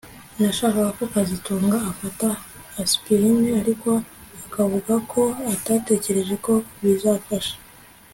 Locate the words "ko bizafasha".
6.45-7.55